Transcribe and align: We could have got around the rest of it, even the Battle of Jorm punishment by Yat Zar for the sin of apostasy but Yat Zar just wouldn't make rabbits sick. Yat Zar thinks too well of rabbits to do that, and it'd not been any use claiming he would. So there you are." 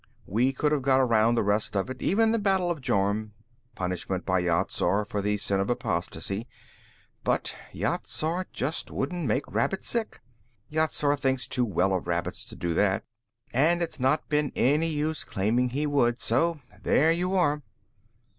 We 0.25 0.51
could 0.51 0.71
have 0.71 0.81
got 0.81 0.99
around 0.99 1.35
the 1.35 1.43
rest 1.43 1.77
of 1.77 1.87
it, 1.91 2.01
even 2.01 2.31
the 2.31 2.39
Battle 2.39 2.71
of 2.71 2.81
Jorm 2.81 3.33
punishment 3.75 4.25
by 4.25 4.39
Yat 4.39 4.71
Zar 4.71 5.05
for 5.05 5.21
the 5.21 5.37
sin 5.37 5.59
of 5.59 5.69
apostasy 5.69 6.47
but 7.23 7.53
Yat 7.71 8.07
Zar 8.07 8.47
just 8.51 8.89
wouldn't 8.89 9.27
make 9.27 9.43
rabbits 9.47 9.89
sick. 9.89 10.19
Yat 10.69 10.91
Zar 10.91 11.15
thinks 11.15 11.45
too 11.47 11.65
well 11.65 11.93
of 11.93 12.07
rabbits 12.07 12.43
to 12.45 12.55
do 12.55 12.73
that, 12.73 13.03
and 13.53 13.83
it'd 13.83 14.01
not 14.01 14.27
been 14.27 14.51
any 14.55 14.87
use 14.87 15.23
claiming 15.23 15.69
he 15.69 15.85
would. 15.85 16.19
So 16.19 16.61
there 16.81 17.11
you 17.11 17.35
are." 17.35 17.61